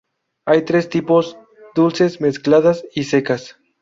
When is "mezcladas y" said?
2.21-3.03